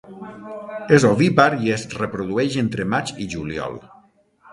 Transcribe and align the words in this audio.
És 0.95 1.03
ovípar 1.09 1.45
i 1.65 1.69
es 1.75 1.83
reprodueix 1.99 2.57
entre 2.63 2.87
maig 2.95 3.13
i 3.27 3.29
juliol. 3.35 3.77